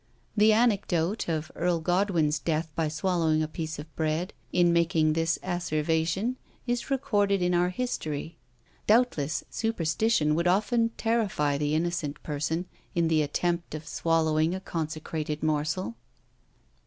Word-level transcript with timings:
The 0.35 0.51
anecdote 0.51 1.29
of 1.29 1.51
Earl 1.55 1.79
Godwin's 1.79 2.39
death 2.39 2.71
by 2.75 2.87
swallowing 2.87 3.43
a 3.43 3.47
piece 3.47 3.77
of 3.77 3.95
bread, 3.95 4.33
in 4.51 4.73
making 4.73 5.13
this 5.13 5.37
asseveration, 5.43 6.37
is 6.65 6.89
recorded 6.89 7.43
in 7.43 7.53
our 7.53 7.69
history. 7.69 8.39
Doubtless 8.87 9.43
superstition 9.51 10.33
would 10.33 10.47
often 10.47 10.89
terrify 10.97 11.59
the 11.59 11.75
innocent 11.75 12.23
person, 12.23 12.65
in 12.95 13.09
the 13.09 13.21
attempt 13.21 13.75
of 13.75 13.87
swallowing 13.87 14.55
a 14.55 14.59
consecrated 14.59 15.43
morsel. 15.43 15.93